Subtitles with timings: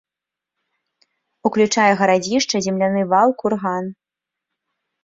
[1.49, 3.85] Уключае гарадзішча, земляны вал, курган.